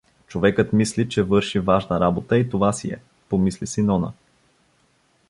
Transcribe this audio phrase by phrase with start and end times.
[0.27, 4.13] „Човекът мисли, че върши важна работа и това си е“— помисли си Нона.